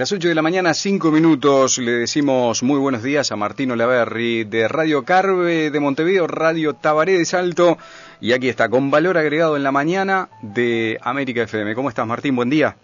[0.00, 4.44] Las 8 de la mañana, 5 minutos, le decimos muy buenos días a Martino Laverri
[4.44, 7.76] de Radio Carve de Montevideo, Radio Tabaré de Salto,
[8.18, 11.74] y aquí está, con valor agregado en la mañana de América FM.
[11.74, 12.34] ¿Cómo estás, Martín?
[12.34, 12.76] Buen día.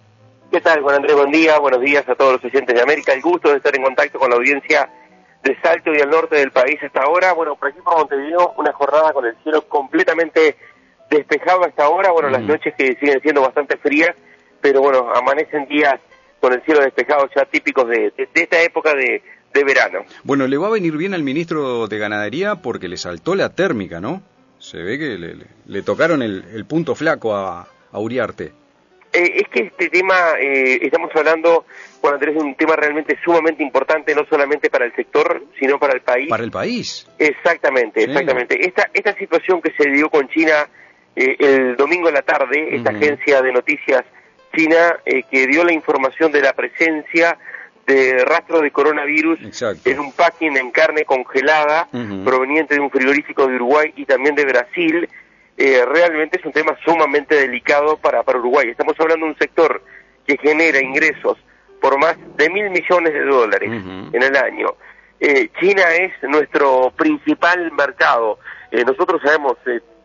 [0.52, 1.16] ¿Qué tal, Juan Andrés?
[1.16, 3.14] Buen día, buenos días a todos los oyentes de América.
[3.14, 4.86] El gusto de estar en contacto con la audiencia
[5.42, 7.32] de Salto y el norte del país hasta ahora.
[7.32, 10.54] Bueno, por ejemplo, Montevideo, una jornada con el cielo completamente
[11.08, 12.10] despejado hasta ahora.
[12.10, 14.14] Bueno, las noches que siguen siendo bastante frías,
[14.60, 15.98] pero bueno, amanecen días
[16.40, 19.22] con el cielo despejado ya típicos de, esta época de,
[19.64, 20.00] verano.
[20.22, 24.00] Bueno, le va a venir bien al ministro de Ganadería porque le saltó la térmica,
[24.00, 24.20] ¿no?
[24.58, 25.16] Se ve que
[25.66, 28.52] le, tocaron el, punto flaco a, Uriarte.
[29.14, 31.64] Eh, es que este tema, eh, estamos hablando,
[32.02, 35.94] Juan Andrés, de un tema realmente sumamente importante, no solamente para el sector, sino para
[35.94, 36.28] el país.
[36.28, 37.08] Para el país.
[37.18, 38.58] Exactamente, exactamente.
[38.60, 40.68] Esta, esta situación que se dio con China
[41.16, 44.04] eh, el domingo en la tarde, esta agencia de noticias
[44.56, 47.38] China eh, que dio la información de la presencia
[47.86, 49.38] de rastro de coronavirus
[49.84, 51.88] en un packing en carne congelada
[52.24, 55.08] proveniente de un frigorífico de Uruguay y también de Brasil.
[55.56, 58.70] Eh, realmente es un tema sumamente delicado para, para Uruguay.
[58.70, 59.82] Estamos hablando de un sector
[60.26, 61.38] que genera ingresos
[61.80, 64.74] por más de mil millones de dólares en el año.
[65.20, 68.40] Eh, China es nuestro principal mercado.
[68.84, 69.56] nosotros sabemos,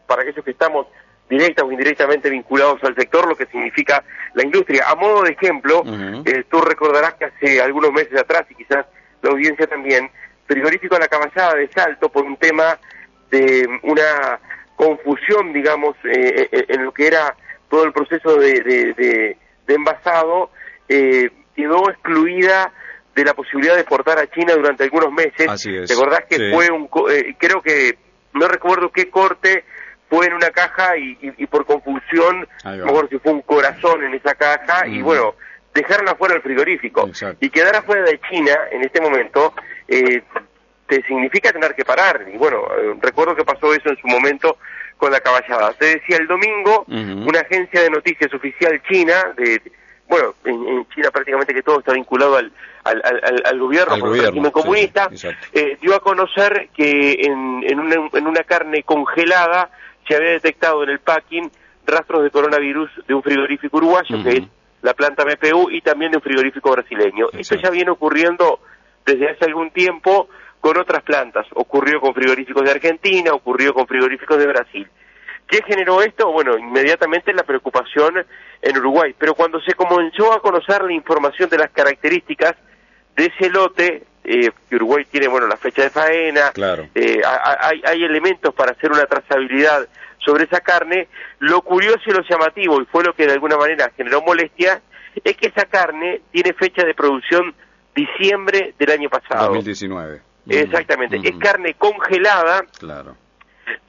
[0.05, 0.85] para aquellos que estamos
[1.31, 4.83] directa o indirectamente vinculados al sector, lo que significa la industria.
[4.89, 5.81] A modo de ejemplo,
[6.25, 8.85] eh, tú recordarás que hace algunos meses atrás, y quizás
[9.21, 10.11] la audiencia también,
[10.45, 12.77] frigorífico a la caballada de Salto por un tema
[13.29, 14.39] de una
[14.75, 17.33] confusión, digamos, eh, eh, en lo que era
[17.69, 20.51] todo el proceso de, envasado,
[20.89, 22.73] quedó excluida
[23.15, 25.47] de la posibilidad de exportar a China durante algunos meses.
[25.47, 25.87] Así es.
[25.87, 26.89] ¿Te acordás que fue un,
[27.37, 27.97] creo que,
[28.33, 29.63] no recuerdo qué corte,
[30.11, 34.85] fue en una caja y, por confusión, mejor si fue un corazón en esa caja
[34.85, 35.35] y bueno,
[35.73, 37.09] dejaron afuera el frigorífico.
[37.39, 39.53] Y quedar afuera de China en este momento
[39.87, 40.21] eh,
[40.85, 42.25] te significa tener que parar.
[42.27, 44.57] Y bueno, eh, recuerdo que pasó eso en su momento
[44.97, 45.73] con la caballada.
[45.79, 49.61] Se decía el domingo, una agencia de noticias oficial china, de
[50.09, 52.51] bueno, en, China prácticamente que todo está vinculado al,
[52.83, 53.01] al,
[53.45, 55.09] al, gobierno, al régimen comunista,
[55.53, 59.71] eh, dio a conocer que en, en, una, en una carne congelada
[60.11, 61.49] se había detectado en el packing
[61.85, 64.43] rastros de coronavirus de un frigorífico uruguayo, que es
[64.81, 67.27] la planta MPU, y también de un frigorífico brasileño.
[67.31, 68.59] Esto ya viene ocurriendo
[69.05, 70.27] desde hace algún tiempo
[70.59, 71.47] con otras plantas.
[71.53, 74.87] Ocurrió con frigoríficos de Argentina, ocurrió con frigoríficos de Brasil.
[75.47, 76.29] ¿Qué generó esto?
[76.29, 78.25] Bueno, inmediatamente la preocupación
[78.61, 79.15] en Uruguay.
[79.17, 82.55] Pero cuando se comenzó a conocer la información de las características
[83.15, 86.87] de ese lote, eh, Uruguay tiene, bueno, la fecha de faena, claro.
[86.95, 89.87] Eh, hay, hay elementos para hacer una trazabilidad
[90.19, 91.07] sobre esa carne,
[91.39, 94.81] lo curioso y lo llamativo, y fue lo que de alguna manera generó molestia,
[95.23, 97.53] es que esa carne tiene fecha de producción
[97.93, 99.47] diciembre del año pasado.
[99.47, 100.21] 2019.
[100.47, 102.63] Exactamente, es carne congelada.
[102.79, 103.15] Claro.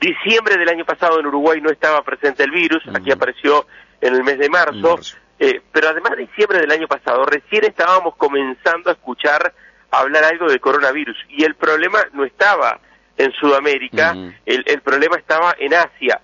[0.01, 3.67] Diciembre del año pasado en Uruguay no estaba presente el virus, aquí apareció
[4.01, 4.99] en el mes de marzo,
[5.39, 9.53] eh, pero además de diciembre del año pasado, recién estábamos comenzando a escuchar
[9.93, 11.17] hablar algo del coronavirus.
[11.29, 12.81] Y el problema no estaba
[13.17, 14.13] en Sudamérica,
[14.47, 16.21] el, el, problema estaba en Asia.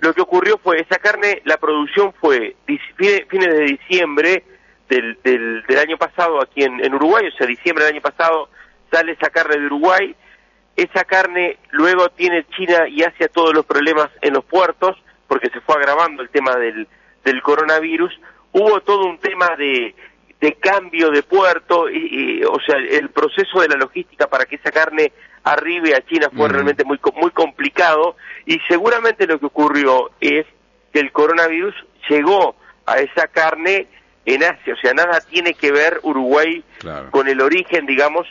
[0.00, 4.44] Lo que ocurrió fue, esa carne, la producción fue fines de diciembre
[4.88, 8.50] del, del, del año pasado aquí en, en, Uruguay, o sea, diciembre del año pasado
[8.90, 10.14] sale esa carne de Uruguay,
[10.76, 14.96] esa carne luego tiene China y Asia todos los problemas en los puertos,
[15.28, 16.88] porque se fue agravando el tema del,
[17.24, 18.12] del coronavirus,
[18.52, 19.94] hubo todo un tema de,
[20.42, 24.72] de cambio de puerto, y, o sea, el proceso de la logística para que esa
[24.72, 25.12] carne
[25.44, 30.44] arribe a China fue realmente muy, muy complicado y seguramente lo que ocurrió es
[30.92, 31.74] que el coronavirus
[32.10, 33.86] llegó a esa carne
[34.24, 36.64] en Asia, o sea, nada tiene que ver Uruguay
[37.12, 38.26] con el origen, digamos,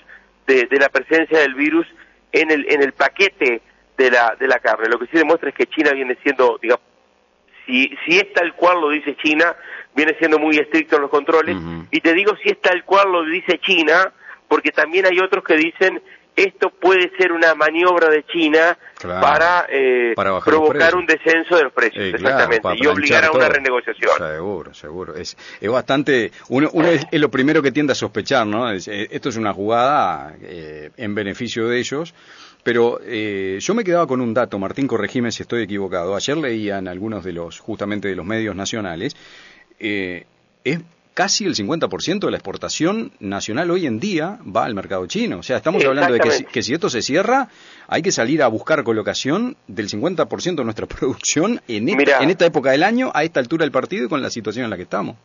[0.48, 1.88] de, de, la presencia del virus
[2.34, 3.62] en el, en el paquete
[3.98, 4.90] de la, de la carne.
[4.90, 6.86] Lo que sí demuestra es que China viene siendo, digamos,
[7.72, 9.56] si, si es tal cual lo dice China,
[9.96, 11.58] viene siendo muy estricto en los controles.
[11.90, 14.12] Y te digo si es tal cual lo dice China,
[14.47, 16.02] porque también hay otros que dicen
[16.35, 22.14] esto puede ser una maniobra de China para, eh, provocar un descenso de los precios,
[22.14, 24.12] exactamente, y obligar a una renegociación.
[24.18, 25.16] Seguro, seguro.
[25.16, 28.72] Es, es bastante, uno, uno es, lo primero que tiende a sospechar, ¿no?
[28.72, 28.79] Eh,
[29.12, 32.14] esto es una jugada eh, en beneficio de ellos.
[32.63, 36.16] Pero eh, yo me quedaba con un dato, Martín, corregime si estoy equivocado.
[36.16, 39.16] Ayer leía en algunos de los, justamente de los medios nacionales,
[39.79, 40.25] eh,
[40.63, 40.79] es
[41.13, 45.40] casi el 50% de la exportación nacional hoy en día va al mercado chino.
[45.40, 47.49] O sea, estamos hablando de que si, esto se cierra,
[47.87, 52.46] hay que salir a buscar colocación del 50% de nuestra producción en esta, en esta
[52.46, 54.84] época del año, a esta altura del partido y con la situación en la que
[54.84, 55.17] estamos.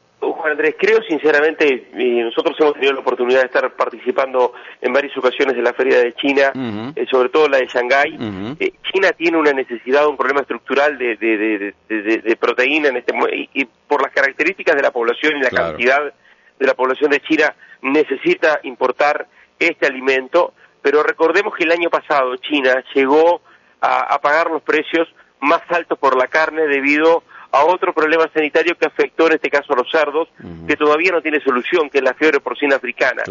[0.46, 5.16] Juan Andrés, creo sinceramente, y nosotros hemos tenido la oportunidad de estar participando en varias
[5.18, 6.52] ocasiones de la Feria de China,
[6.94, 8.16] eh, sobre todo la de Shanghái.
[8.60, 13.64] Eh, China tiene una necesidad, un problema estructural de, de, proteína en este y, y,
[13.88, 16.14] por las características de la población y la cantidad
[16.58, 17.52] de la población de China
[17.82, 19.26] necesita importar
[19.58, 23.40] este alimento, pero recordemos que el año pasado China llegó
[23.80, 25.08] a, a pagar los precios
[25.40, 29.72] más altos por la carne debido a otro problema sanitario que afectó en este caso
[29.72, 30.28] a los cerdos,
[30.66, 33.22] que todavía no tiene solución, que es la fiebre porcina africana.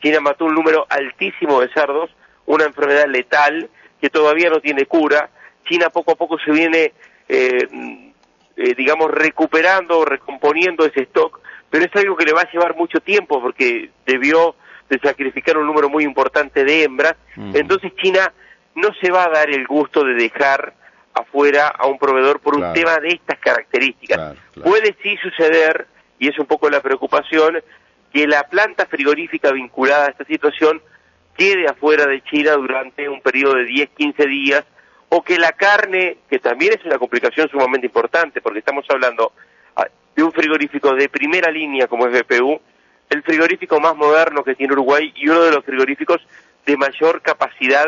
[0.00, 2.10] China mató un número altísimo de cerdos,
[2.46, 3.68] una enfermedad letal
[4.00, 5.30] que todavía no tiene cura.
[5.64, 6.92] China poco a poco se viene,
[7.28, 7.68] eh,
[8.56, 11.40] eh, digamos, recuperando o recomponiendo ese stock,
[11.70, 14.54] pero es algo que le va a llevar mucho tiempo porque debió
[14.90, 17.14] de sacrificar un número muy importante de hembras.
[17.54, 18.32] Entonces China
[18.74, 20.74] no se va a dar el gusto de dejar
[21.14, 24.36] afuera a un proveedor por un tema de estas características.
[24.62, 25.86] Puede sí suceder,
[26.18, 27.62] y es un poco la preocupación,
[28.12, 30.82] que la planta frigorífica vinculada a esta situación
[31.36, 34.64] quede afuera de China durante un periodo de 10, 15 días,
[35.08, 39.32] o que la carne, que también es una complicación sumamente importante, porque estamos hablando
[39.76, 42.60] ah, de un frigorífico de primera línea como es BPU,
[43.10, 46.20] el frigorífico más moderno que tiene Uruguay y uno de los frigoríficos
[46.64, 47.86] de mayor capacidad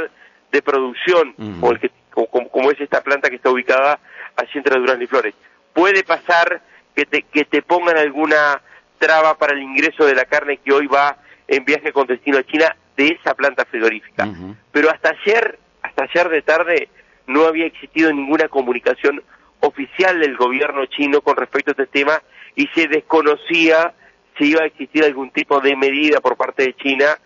[0.53, 3.99] de producción, o el que como, es esta planta que está ubicada
[4.37, 5.35] allí entre Durán y Flores.
[5.73, 6.63] Puede pasar
[6.95, 8.63] que te, que te pongan alguna
[8.99, 11.19] traba para el ingreso de la carne que hoy va
[11.49, 14.29] en viaje con destino a China de esa planta frigorífica.
[14.71, 16.89] Pero hasta ayer, hasta ayer de tarde,
[17.27, 19.23] no había existido ninguna comunicación
[19.61, 22.23] oficial del gobierno chino con respecto a este tema
[22.55, 23.95] y se desconocía
[24.39, 27.19] si iba a existir algún tipo de medida por parte de China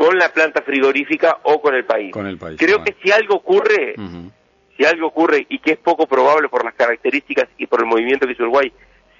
[0.00, 2.10] con la planta frigorífica o con el país.
[2.56, 3.94] Creo que si algo ocurre,
[4.74, 8.26] si algo ocurre y que es poco probable por las características y por el movimiento
[8.26, 8.72] que es Uruguay,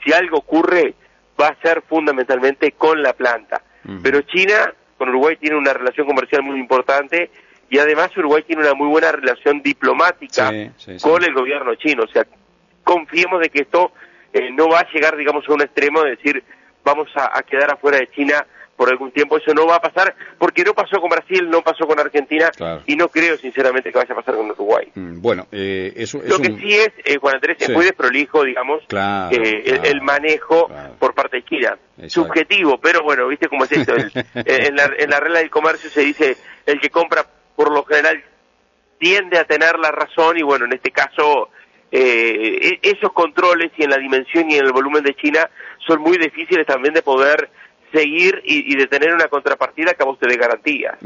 [0.02, 0.94] si algo ocurre
[1.38, 3.62] va a ser fundamentalmente con la planta.
[4.02, 7.30] Pero China con Uruguay tiene una relación comercial muy importante
[7.68, 10.50] y además Uruguay tiene una muy buena relación diplomática
[11.02, 12.04] con el gobierno chino.
[12.04, 12.26] O sea,
[12.84, 13.92] confiemos de que esto
[14.32, 16.42] eh, no va a llegar, digamos, a un extremo de decir
[16.82, 18.46] vamos a quedar afuera de China
[18.80, 21.86] por algún tiempo eso no va a pasar, porque no pasó con Brasil, no pasó
[21.86, 22.50] con Argentina,
[22.86, 24.88] y no creo sinceramente que vaya a pasar con Uruguay.
[24.94, 28.80] Mm, bueno, eh, eso Lo que sí es, eh, Juan Andrés, es muy desprolijo, digamos,
[28.90, 31.76] eh, el, manejo por parte de China.
[32.06, 33.92] Subjetivo, pero bueno, viste cómo es esto.
[34.34, 38.24] en, la, en la regla del comercio se dice, el que compra por lo general
[38.98, 41.50] tiende a tener la razón, y bueno, en este caso...
[41.92, 45.50] Eh, e-, esos controles y en la dimensión y en el volumen de China
[45.84, 47.50] son muy difíciles también de poder
[47.92, 50.98] seguir y, de tener una contrapartida que a usted de garantía.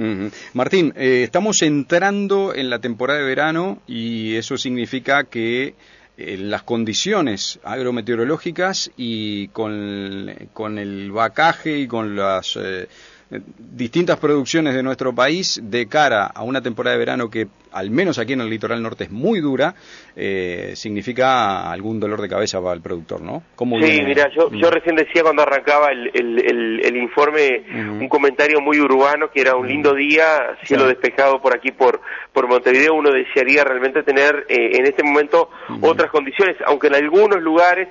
[0.52, 5.74] Martín, eh, estamos entrando en la temporada de verano y eso significa que
[6.16, 12.86] eh, las condiciones agrometeorológicas y con, con, el vacaje y con las eh,
[13.30, 18.18] distintas producciones de nuestro país de cara a una temporada de verano que al menos
[18.18, 19.74] aquí en el litoral norte es muy dura,
[20.14, 23.42] eh, significa algún dolor de cabeza para el productor, ¿no?
[23.58, 27.64] sí, mira, yo, yo recién decía cuando arrancaba el, el, informe
[28.00, 32.00] un comentario muy urbano que era un lindo día, cielo despejado por aquí por,
[32.32, 35.50] por Montevideo, uno desearía realmente tener eh, en este momento
[35.80, 37.88] otras condiciones, aunque en algunos lugares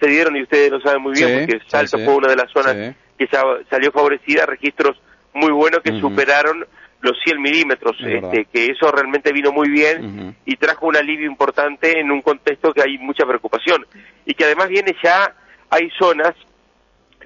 [0.00, 2.96] se dieron, y ustedes lo saben muy bien, porque Salto fue una de las zonas
[3.20, 3.36] que
[3.68, 4.98] salió favorecida, registros
[5.34, 6.64] muy buenos que superaron
[7.02, 12.00] los 100 milímetros, este, que eso realmente vino muy bien y trajo un alivio importante
[12.00, 13.86] en un contexto que hay mucha preocupación
[14.24, 15.34] y que además viene ya,
[15.68, 16.34] hay zonas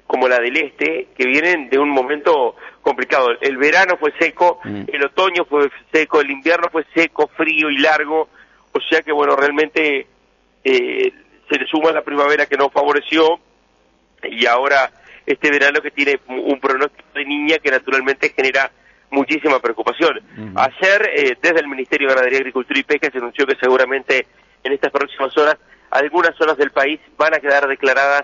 [0.05, 3.29] como la del este que vienen de un momento complicado.
[3.39, 8.27] El verano fue seco, el otoño fue seco, el invierno fue seco, frío y largo,
[8.73, 10.07] o sea que bueno, realmente
[10.63, 11.13] eh,
[11.49, 13.39] se le suma la primavera que nos favoreció
[14.23, 14.91] y ahora
[15.25, 18.71] este verano que tiene un pronóstico de niña que naturalmente genera
[19.11, 20.19] muchísima preocupación.
[20.55, 24.27] Ayer, eh, desde el Ministerio de Ganadería, Agricultura y Pesca, se anunció que seguramente
[24.63, 25.57] en estas próximas horas
[25.91, 28.23] algunas zonas del país van a quedar declaradas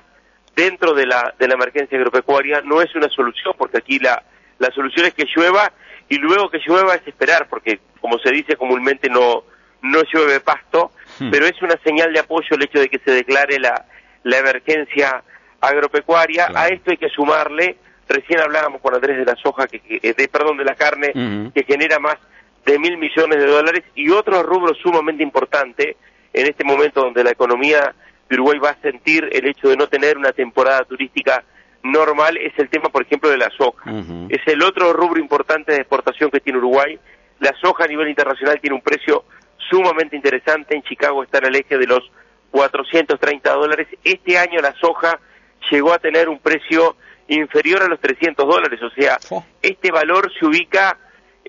[0.56, 2.62] dentro de la, de la emergencia agropecuaria.
[2.62, 4.24] No es una solución, porque aquí la,
[4.60, 5.72] la solución es que llueva
[6.10, 9.44] y luego que llueva es esperar, porque como se dice comúnmente no,
[9.82, 11.32] no llueve pasto, hmm.
[11.32, 13.86] pero es una señal de apoyo el hecho de que se declare la,
[14.24, 15.24] la emergencia
[15.62, 16.50] agropecuaria.
[16.54, 17.78] A esto hay que sumarle,
[18.10, 22.00] recién hablábamos con Andrés de la soja, que, de, perdón, de la carne, que genera
[22.00, 22.18] más
[22.66, 25.98] de mil millones de dólares y otro rubro sumamente importante
[26.34, 27.94] en este momento donde la economía
[28.30, 31.44] de Uruguay va a sentir el hecho de no tener una temporada turística
[31.84, 33.92] normal es el tema, por ejemplo, de la soja.
[34.30, 37.00] Es el otro rubro importante de exportación que tiene Uruguay.
[37.40, 39.26] La soja a nivel internacional tiene un precio
[39.70, 40.76] sumamente interesante.
[40.76, 42.12] En Chicago está en el eje de los
[42.52, 43.88] 430 dólares.
[44.04, 45.20] Este año la soja
[45.70, 46.96] llegó a tener un precio
[47.28, 49.18] inferior a los 300 dólares, o sea,
[49.62, 50.98] este valor se ubica,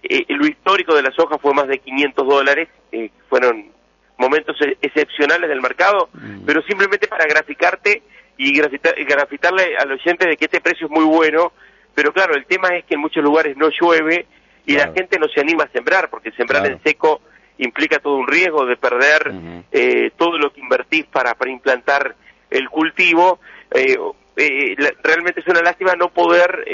[0.03, 3.73] eh, lo histórico de la soja fue más de 500 dólares, eh, fueron
[4.19, 6.45] momentos e-, excepcionales del mercado, mm.
[6.45, 8.03] pero simplemente para graficarte
[8.37, 11.53] y grafitarle al oyente de que este precio es muy bueno,
[11.95, 14.27] pero claro, el tema es que en muchos lugares no llueve
[14.67, 17.21] y la gente no se anima a sembrar, porque sembrar en seco
[17.59, 19.33] implica todo un riesgo de perder
[19.71, 22.17] eh, todo lo que invertís para, para implantar
[22.51, 23.41] el cultivo.
[23.75, 23.97] Eh,
[24.37, 26.65] eh, realmente es una lástima no poder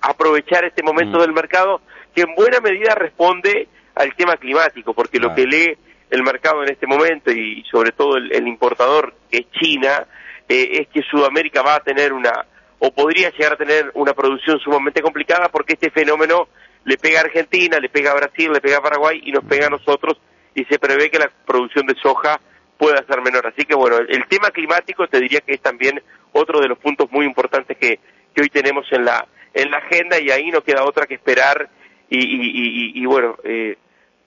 [0.00, 1.80] aprovechar este momento del mercado
[2.14, 5.76] que en buena medida responde al tema climático, porque lo que lee
[6.10, 10.06] el mercado en este momento y sobre todo el, importador que es China,
[10.48, 12.46] es que Sudamérica va a tener una,
[12.78, 16.48] o podría llegar a tener una producción sumamente complicada porque este fenómeno
[16.84, 19.66] le pega a Argentina, le pega a Brasil, le pega a Paraguay y nos pega
[19.66, 20.18] a nosotros
[20.54, 22.40] y se prevé que la producción de soja
[22.82, 23.46] pueda ser menor.
[23.46, 27.08] Así que bueno, el tema climático te diría que es también otro de los puntos
[27.12, 28.00] muy importantes que,
[28.36, 29.24] hoy tenemos en la,
[29.54, 31.68] en la agenda y ahí no queda otra que esperar
[32.10, 33.76] y, y, bueno, eh,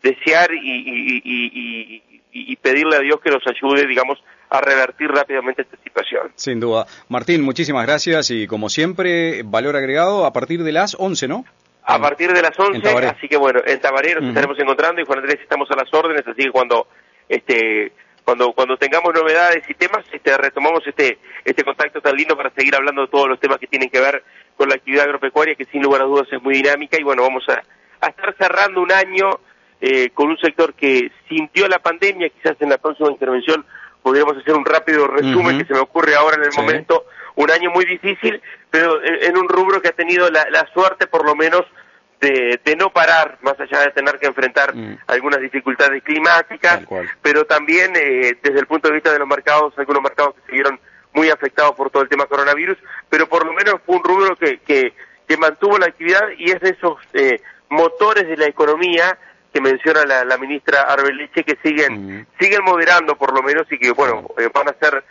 [0.01, 6.31] desear y, y pedirle a Dios que nos ayude, digamos, a revertir rápidamente esta situación.
[6.35, 6.85] Sin duda.
[7.09, 11.45] Martín, muchísimas gracias y como siempre, valor agregado a partir de las 11, ¿no?
[11.87, 15.19] a partir de las 11, así que bueno, en Tabaré nos estaremos encontrando y Juan
[15.19, 16.87] Andrés estamos a las órdenes, así que cuando
[17.29, 17.91] este
[18.25, 22.75] cuando cuando tengamos novedades y temas, este retomamos este este contacto tan lindo para seguir
[22.75, 24.23] hablando de todos los temas que tienen que ver
[24.57, 26.99] con la actividad agropecuaria que sin lugar a dudas es muy dinámica.
[26.99, 27.63] Y bueno, vamos a,
[28.07, 29.39] estar cerrando un año
[29.79, 33.65] eh, con un sector que sintió la pandemia, quizás en la próxima intervención
[34.01, 37.05] podríamos hacer un rápido resumen que se me ocurre ahora en el momento.
[37.37, 38.39] Un año muy difícil,
[38.69, 41.65] pero en, un rubro que ha tenido la, suerte por lo menos
[42.19, 44.99] de, no parar, más allá de tener que enfrentar mm.
[45.07, 46.81] algunas dificultades climáticas,
[47.21, 50.79] pero también eh, desde el punto de vista de los mercados, algunos mercados que siguieron
[51.13, 52.77] muy afectados por todo el tema coronavirus,
[53.09, 54.93] pero por lo menos fue un rubro que, que,
[55.37, 59.17] mantuvo la actividad y es de esos eh, motores de la economía
[59.53, 64.29] que menciona la, ministra Arbeleche que siguen siguen moderando por lo menos y que bueno
[64.37, 65.03] eh, van a ser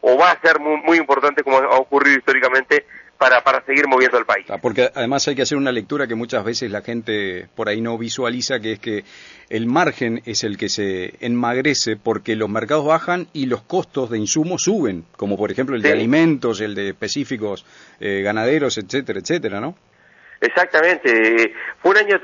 [0.00, 2.86] o va a ser muy, importante como ha ocurrido históricamente
[3.24, 4.44] para, para seguir moviendo el país.
[4.50, 7.80] Ah, porque además hay que hacer una lectura que muchas veces la gente por ahí
[7.80, 9.04] no visualiza, que es que
[9.48, 14.18] el margen es el que se enmagrece porque los mercados bajan y los costos de
[14.18, 17.64] insumos suben, como por ejemplo el de alimentos, el de específicos
[17.98, 19.74] eh, ganaderos, etcétera, etcétera, ¿no?
[20.42, 21.54] Exactamente.
[21.80, 22.20] Fue un año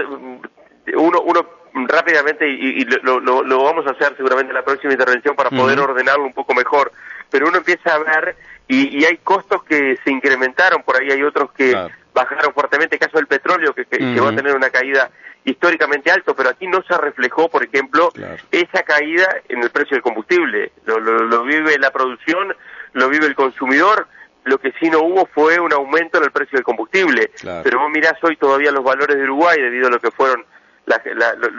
[0.96, 1.48] uno, uno
[1.88, 6.26] rápidamente, y, lo, lo, vamos a hacer seguramente en la próxima intervención para poder ordenarlo
[6.26, 6.92] un poco mejor,
[7.30, 8.36] pero uno empieza a ver
[8.68, 11.74] y, hay costos que se incrementaron, por ahí hay otros que
[12.14, 15.10] bajaron fuertemente, el caso del petróleo que, que, va a tener una caída
[15.44, 18.12] históricamente alto, pero aquí no se reflejó, por ejemplo,
[18.50, 20.72] esa caída en el precio del combustible.
[20.84, 22.54] Lo, lo, vive la producción,
[22.92, 24.06] lo vive el consumidor,
[24.44, 27.30] lo que sí no hubo fue un aumento en el precio del combustible.
[27.42, 30.44] Pero vos mirás hoy todavía los valores de Uruguay debido a lo que fueron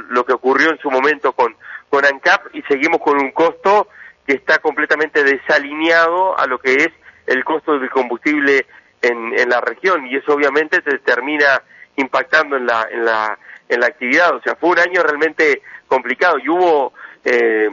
[0.09, 1.55] lo, que ocurrió en su momento con,
[1.89, 3.87] con ANCAP y seguimos con un costo
[4.31, 6.89] que está completamente desalineado a lo que es
[7.27, 8.65] el costo del combustible
[9.01, 11.61] en, en la región y eso obviamente se termina
[11.97, 14.33] impactando en la, en la, en la actividad.
[14.33, 16.93] O sea, fue un año realmente complicado y hubo
[17.25, 17.69] eh,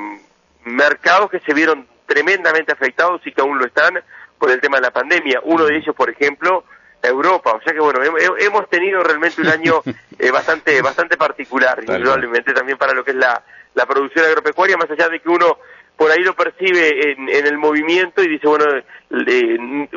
[0.64, 4.02] mercados que se vieron tremendamente afectados y que aún lo están
[4.36, 5.38] por el tema de la pandemia.
[5.44, 6.64] Uno de ellos, por ejemplo,
[7.00, 7.52] Europa.
[7.52, 8.00] O sea que bueno,
[8.40, 9.80] hemos tenido realmente un año
[10.18, 14.90] eh, bastante bastante particular, indudablemente también para lo que es la, la producción agropecuaria, más
[14.90, 15.58] allá de que uno
[15.98, 18.64] por ahí lo percibe en, en el movimiento y dice, bueno,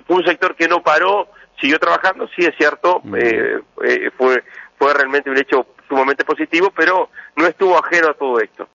[0.07, 1.29] fue un sector que no paró,
[1.59, 4.43] siguió trabajando, sí es cierto, eh, eh, fue,
[4.79, 8.67] fue realmente un hecho sumamente positivo, pero no estuvo ajeno a todo esto.